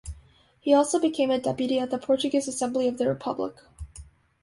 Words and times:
He 0.59 0.73
also 0.73 0.99
became 0.99 1.29
a 1.29 1.39
Deputy 1.39 1.77
at 1.77 1.91
the 1.91 1.99
Portuguese 1.99 2.47
Assembly 2.47 2.87
of 2.87 2.97
the 2.97 3.07
Republic. 3.07 3.57